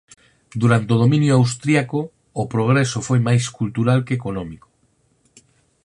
Durante 0.61 0.89
o 0.95 0.99
dominio 1.03 1.33
austríaco 1.39 1.99
o 2.41 2.43
progreso 2.53 2.99
foi 3.07 3.19
máis 3.27 3.43
cultural 3.57 3.99
que 4.05 4.17
económico. 4.19 4.69